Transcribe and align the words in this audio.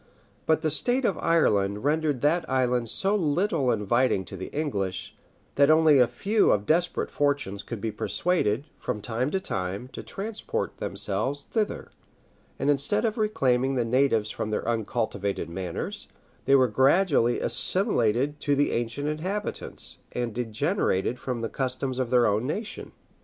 But 0.47 0.63
the 0.63 0.71
state 0.71 1.05
of 1.05 1.19
Ireland 1.19 1.83
rendered 1.83 2.21
that 2.21 2.49
island 2.49 2.89
so 2.89 3.15
little 3.15 3.69
inviting 3.71 4.25
to 4.25 4.35
the 4.35 4.47
English, 4.47 5.13
that 5.57 5.69
only 5.69 5.99
a 5.99 6.07
few 6.07 6.49
of 6.49 6.65
desperate 6.65 7.11
fortunes 7.11 7.61
could 7.61 7.79
be 7.79 7.91
persuaded, 7.91 8.65
from 8.79 8.99
time 8.99 9.29
to 9.29 9.39
time, 9.39 9.89
to 9.89 10.01
transport 10.01 10.77
themselves 10.77 11.43
thither; 11.43 11.91
and 12.57 12.71
instead 12.71 13.05
of 13.05 13.19
reclaiming 13.19 13.75
the 13.75 13.85
natives 13.85 14.31
from 14.31 14.49
their 14.49 14.67
uncultivated 14.67 15.51
manners, 15.51 16.07
they 16.45 16.55
were 16.55 16.67
gradually 16.67 17.39
assimilated 17.39 18.39
to 18.39 18.55
the 18.55 18.71
ancient 18.71 19.07
inhabitants, 19.07 19.99
and 20.13 20.33
degenerated 20.33 21.19
from 21.19 21.41
the 21.41 21.47
customs 21.47 21.99
of 21.99 22.09
their 22.09 22.25
own 22.25 22.47
nation. 22.47 22.91